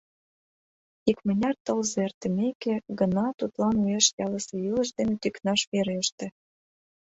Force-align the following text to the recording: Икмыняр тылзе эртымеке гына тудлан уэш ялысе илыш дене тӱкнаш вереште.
Икмыняр 1.09 1.55
тылзе 1.65 1.97
эртымеке 2.05 2.73
гына 2.99 3.25
тудлан 3.39 3.75
уэш 3.83 4.05
ялысе 4.25 4.55
илыш 4.67 4.89
дене 4.97 5.15
тӱкнаш 5.21 5.61
вереште. 5.71 6.25